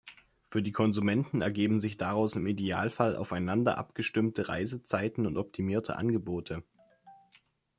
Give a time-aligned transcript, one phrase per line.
[0.49, 6.63] Für die Konsumenten ergeben sich daraus im Idealfall aufeinander abgestimmte Reisezeiten und optimierte Angebote.